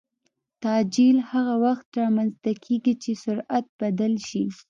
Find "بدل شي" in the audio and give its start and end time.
3.81-4.43